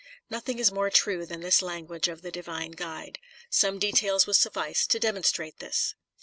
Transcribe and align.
Nothing 0.31 0.57
is 0.57 0.71
more 0.71 0.89
true 0.89 1.27
than 1.27 1.41
this 1.41 1.61
language 1.61 2.07
of 2.07 2.23
the 2.23 2.31
divine 2.31 2.71
guide; 2.71 3.19
some 3.51 3.77
details 3.77 4.25
will 4.25 4.33
suffice 4.33 4.87
to 4.87 4.99
demonstrate 4.99 5.59
this. 5.59 5.93